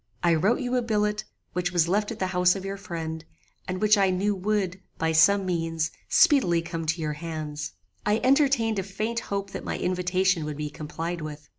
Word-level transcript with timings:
"I 0.23 0.33
wrote 0.33 0.61
you 0.61 0.75
a 0.77 0.81
billet, 0.81 1.25
which 1.53 1.71
was 1.71 1.87
left 1.87 2.09
at 2.11 2.17
the 2.17 2.25
house 2.33 2.55
of 2.55 2.65
your 2.65 2.75
friend, 2.75 3.23
and 3.67 3.79
which 3.79 3.99
I 3.99 4.09
knew 4.09 4.33
would, 4.33 4.81
by 4.97 5.11
some 5.11 5.45
means, 5.45 5.91
speedily 6.09 6.63
come 6.63 6.87
to 6.87 7.01
your 7.01 7.13
hands. 7.13 7.73
I 8.03 8.19
entertained 8.23 8.79
a 8.79 8.83
faint 8.83 9.19
hope 9.29 9.51
that 9.51 9.63
my 9.63 9.77
invitation 9.77 10.43
would 10.45 10.57
be 10.57 10.71
complied 10.71 11.21
with. 11.21 11.49